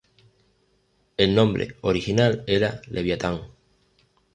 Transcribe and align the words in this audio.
El 1.15 1.35
nombre 1.35 1.75
original 1.83 2.43
era 2.47 2.81
Leviatán. 2.87 3.41